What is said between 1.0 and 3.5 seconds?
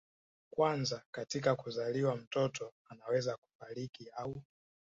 katika kuzaliwa mtoto anaweza